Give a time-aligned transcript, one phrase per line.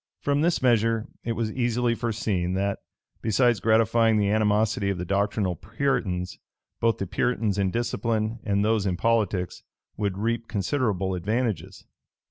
[0.19, 2.79] From this measure, it was easily foreseen, that,
[3.21, 6.39] besides gratifying the animosity of the doctrinal Puritans,
[6.79, 9.61] both the Puritans in discipline and those in politics
[9.97, 11.85] would reap considerable advantages.